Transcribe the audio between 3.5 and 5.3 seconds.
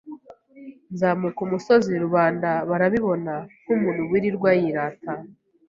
nk’umuntu wirirwaga yirata